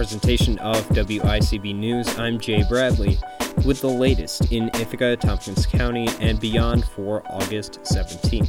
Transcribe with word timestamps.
of 0.00 0.06
WICB 0.06 1.74
News, 1.74 2.18
I'm 2.18 2.40
Jay 2.40 2.62
Bradley 2.66 3.18
with 3.66 3.82
the 3.82 3.90
latest 3.90 4.50
in 4.50 4.68
Ithaca, 4.68 5.14
Tompkins 5.18 5.66
County, 5.66 6.08
and 6.20 6.40
beyond 6.40 6.86
for 6.86 7.22
August 7.30 7.80
17th. 7.82 8.48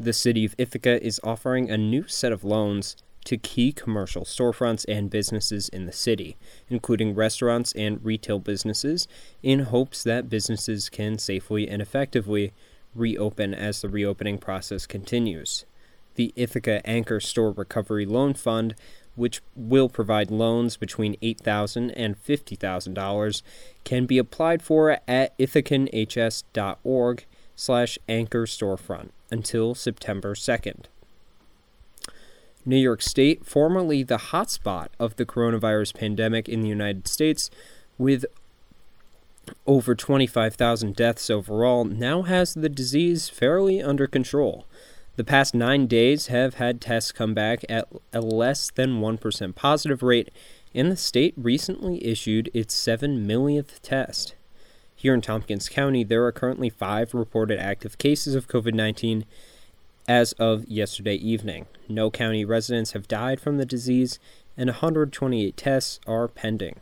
The 0.00 0.12
city 0.12 0.44
of 0.44 0.56
Ithaca 0.58 1.00
is 1.00 1.20
offering 1.22 1.70
a 1.70 1.78
new 1.78 2.08
set 2.08 2.32
of 2.32 2.42
loans 2.42 2.96
to 3.26 3.38
key 3.38 3.70
commercial 3.70 4.24
storefronts 4.24 4.84
and 4.88 5.10
businesses 5.10 5.68
in 5.68 5.86
the 5.86 5.92
city, 5.92 6.36
including 6.68 7.14
restaurants 7.14 7.70
and 7.74 8.04
retail 8.04 8.40
businesses, 8.40 9.06
in 9.44 9.60
hopes 9.60 10.02
that 10.02 10.28
businesses 10.28 10.88
can 10.88 11.18
safely 11.18 11.68
and 11.68 11.80
effectively 11.80 12.52
reopen 12.96 13.54
as 13.54 13.80
the 13.80 13.88
reopening 13.88 14.38
process 14.38 14.86
continues. 14.86 15.66
The 16.14 16.32
Ithaca 16.36 16.86
Anchor 16.86 17.20
Store 17.20 17.52
Recovery 17.52 18.04
Loan 18.04 18.34
Fund, 18.34 18.74
which 19.14 19.42
will 19.54 19.88
provide 19.88 20.30
loans 20.30 20.76
between 20.76 21.16
$8,000 21.16 21.92
and 21.96 22.16
$50,000, 22.24 23.42
can 23.84 24.06
be 24.06 24.18
applied 24.18 24.62
for 24.62 24.98
at 25.06 25.36
ithacanhs.org 25.38 27.26
slash 27.54 27.98
anchor 28.08 28.46
storefront 28.46 29.10
until 29.30 29.74
September 29.74 30.34
2nd. 30.34 30.84
New 32.64 32.76
York 32.76 33.02
State, 33.02 33.44
formerly 33.44 34.02
the 34.02 34.18
hotspot 34.18 34.88
of 34.98 35.16
the 35.16 35.26
coronavirus 35.26 35.94
pandemic 35.94 36.48
in 36.48 36.60
the 36.60 36.68
United 36.68 37.08
States, 37.08 37.50
with 37.98 38.24
over 39.66 39.94
25,000 39.94 40.94
deaths 40.94 41.28
overall, 41.28 41.84
now 41.84 42.22
has 42.22 42.54
the 42.54 42.68
disease 42.68 43.28
fairly 43.28 43.82
under 43.82 44.06
control. 44.06 44.64
The 45.16 45.24
past 45.24 45.54
nine 45.54 45.86
days 45.86 46.28
have 46.28 46.54
had 46.54 46.80
tests 46.80 47.12
come 47.12 47.34
back 47.34 47.66
at 47.68 47.86
a 48.14 48.20
less 48.22 48.70
than 48.70 49.00
1% 49.00 49.54
positive 49.54 50.02
rate, 50.02 50.30
and 50.74 50.90
the 50.90 50.96
state 50.96 51.34
recently 51.36 52.02
issued 52.06 52.50
its 52.54 52.72
7 52.72 53.26
millionth 53.26 53.82
test. 53.82 54.34
Here 54.96 55.12
in 55.12 55.20
Tompkins 55.20 55.68
County, 55.68 56.02
there 56.02 56.24
are 56.24 56.32
currently 56.32 56.70
five 56.70 57.12
reported 57.12 57.58
active 57.58 57.98
cases 57.98 58.34
of 58.34 58.48
COVID 58.48 58.72
19 58.72 59.26
as 60.08 60.32
of 60.34 60.66
yesterday 60.66 61.16
evening. 61.16 61.66
No 61.88 62.10
county 62.10 62.44
residents 62.44 62.92
have 62.92 63.06
died 63.06 63.38
from 63.38 63.58
the 63.58 63.66
disease, 63.66 64.18
and 64.56 64.68
128 64.70 65.56
tests 65.58 66.00
are 66.06 66.26
pending. 66.26 66.76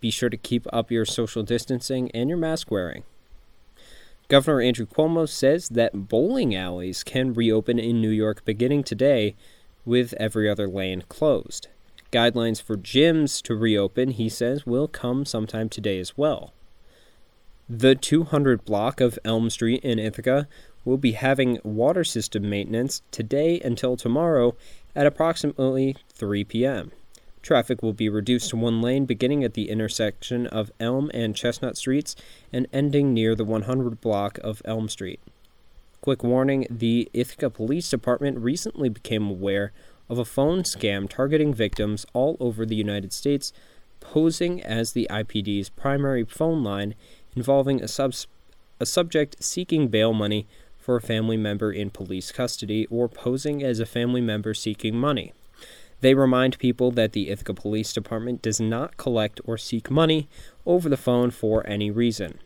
Be 0.00 0.10
sure 0.10 0.30
to 0.30 0.36
keep 0.36 0.66
up 0.72 0.90
your 0.90 1.04
social 1.04 1.44
distancing 1.44 2.10
and 2.10 2.28
your 2.28 2.38
mask 2.38 2.72
wearing. 2.72 3.04
Governor 4.30 4.60
Andrew 4.60 4.86
Cuomo 4.86 5.28
says 5.28 5.70
that 5.70 6.08
bowling 6.08 6.54
alleys 6.54 7.02
can 7.02 7.34
reopen 7.34 7.80
in 7.80 8.00
New 8.00 8.10
York 8.10 8.44
beginning 8.44 8.84
today, 8.84 9.34
with 9.84 10.14
every 10.20 10.48
other 10.48 10.68
lane 10.68 11.02
closed. 11.08 11.66
Guidelines 12.12 12.62
for 12.62 12.76
gyms 12.76 13.42
to 13.42 13.56
reopen, 13.56 14.10
he 14.12 14.28
says, 14.28 14.64
will 14.64 14.86
come 14.86 15.24
sometime 15.24 15.68
today 15.68 15.98
as 15.98 16.16
well. 16.16 16.52
The 17.68 17.96
200 17.96 18.64
block 18.64 19.00
of 19.00 19.18
Elm 19.24 19.50
Street 19.50 19.82
in 19.82 19.98
Ithaca 19.98 20.46
will 20.84 20.96
be 20.96 21.12
having 21.12 21.58
water 21.64 22.04
system 22.04 22.48
maintenance 22.48 23.02
today 23.10 23.60
until 23.64 23.96
tomorrow 23.96 24.54
at 24.94 25.08
approximately 25.08 25.96
3 26.14 26.44
p.m. 26.44 26.92
Traffic 27.42 27.82
will 27.82 27.92
be 27.92 28.08
reduced 28.08 28.50
to 28.50 28.56
one 28.56 28.82
lane 28.82 29.06
beginning 29.06 29.44
at 29.44 29.54
the 29.54 29.70
intersection 29.70 30.46
of 30.46 30.70
Elm 30.78 31.10
and 31.14 31.34
Chestnut 31.34 31.76
Streets 31.76 32.14
and 32.52 32.66
ending 32.72 33.14
near 33.14 33.34
the 33.34 33.44
100 33.44 34.00
block 34.00 34.38
of 34.38 34.60
Elm 34.64 34.88
Street. 34.88 35.20
Quick 36.02 36.22
warning 36.22 36.66
the 36.70 37.10
Ithaca 37.12 37.50
Police 37.50 37.88
Department 37.88 38.38
recently 38.38 38.88
became 38.88 39.28
aware 39.28 39.72
of 40.08 40.18
a 40.18 40.24
phone 40.24 40.62
scam 40.62 41.08
targeting 41.08 41.54
victims 41.54 42.04
all 42.12 42.36
over 42.40 42.66
the 42.66 42.76
United 42.76 43.12
States, 43.12 43.52
posing 44.00 44.62
as 44.62 44.92
the 44.92 45.06
IPD's 45.10 45.68
primary 45.68 46.24
phone 46.24 46.62
line 46.62 46.94
involving 47.36 47.82
a, 47.82 47.88
subs- 47.88 48.26
a 48.80 48.86
subject 48.86 49.42
seeking 49.42 49.88
bail 49.88 50.12
money 50.12 50.46
for 50.78 50.96
a 50.96 51.02
family 51.02 51.36
member 51.36 51.70
in 51.70 51.90
police 51.90 52.32
custody 52.32 52.86
or 52.86 53.08
posing 53.08 53.62
as 53.62 53.78
a 53.78 53.86
family 53.86 54.20
member 54.20 54.52
seeking 54.52 54.96
money. 54.96 55.32
They 56.00 56.14
remind 56.14 56.58
people 56.58 56.90
that 56.92 57.12
the 57.12 57.28
Ithaca 57.28 57.54
Police 57.54 57.92
Department 57.92 58.42
does 58.42 58.60
not 58.60 58.96
collect 58.96 59.40
or 59.44 59.58
seek 59.58 59.90
money 59.90 60.28
over 60.64 60.88
the 60.88 60.96
phone 60.96 61.30
for 61.30 61.66
any 61.66 61.90
reason. 61.90 62.38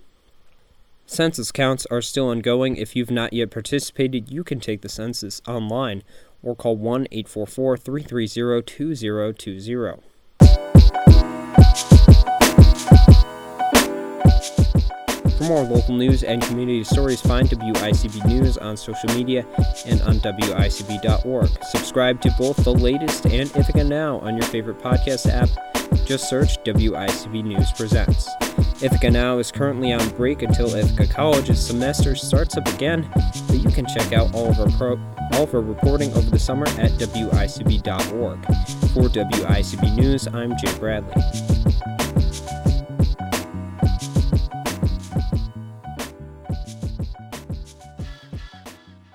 Census 1.06 1.52
counts 1.52 1.86
are 1.86 2.02
still 2.02 2.28
ongoing. 2.28 2.76
If 2.76 2.96
you've 2.96 3.10
not 3.10 3.32
yet 3.32 3.50
participated, 3.50 4.30
you 4.30 4.42
can 4.42 4.58
take 4.58 4.80
the 4.80 4.88
census 4.88 5.42
online 5.46 6.02
or 6.42 6.56
call 6.56 6.76
1 6.76 7.08
844 7.10 7.76
330 7.76 8.62
2020. 8.62 10.13
More 15.44 15.62
local 15.62 15.94
news 15.94 16.22
and 16.22 16.42
community 16.42 16.84
stories, 16.84 17.20
find 17.20 17.48
WICB 17.48 18.26
News 18.26 18.58
on 18.58 18.76
social 18.76 19.08
media 19.14 19.44
and 19.86 20.00
on 20.02 20.18
WICB.org. 20.20 21.64
Subscribe 21.64 22.20
to 22.22 22.34
both 22.38 22.56
the 22.64 22.72
latest 22.72 23.26
and 23.26 23.54
Ithaca 23.56 23.84
Now 23.84 24.18
on 24.20 24.36
your 24.36 24.46
favorite 24.46 24.78
podcast 24.78 25.28
app. 25.30 25.48
Just 26.06 26.28
search 26.28 26.58
WICB 26.64 27.44
News 27.44 27.72
Presents. 27.72 28.28
Ithaca 28.82 29.10
Now 29.10 29.38
is 29.38 29.50
currently 29.50 29.92
on 29.92 30.06
break 30.10 30.42
until 30.42 30.74
Ithaca 30.74 31.06
College's 31.06 31.64
semester 31.64 32.14
starts 32.14 32.56
up 32.56 32.66
again, 32.68 33.08
but 33.46 33.58
you 33.58 33.70
can 33.70 33.86
check 33.86 34.12
out 34.12 34.34
all 34.34 34.50
of 34.50 34.58
our 34.58 34.70
pro- 34.78 35.00
all 35.32 35.44
of 35.44 35.54
our 35.54 35.60
reporting 35.60 36.12
over 36.14 36.28
the 36.30 36.38
summer 36.38 36.66
at 36.66 36.90
WICB.org. 36.92 38.44
For 38.92 39.08
WICB 39.08 39.96
News, 39.96 40.26
I'm 40.28 40.56
Jay 40.58 40.78
Bradley. 40.78 41.53